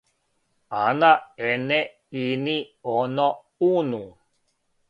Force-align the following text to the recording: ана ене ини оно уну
ана 0.85 1.11
ене 1.49 1.81
ини 2.25 2.57
оно 2.97 3.29
уну 3.71 4.03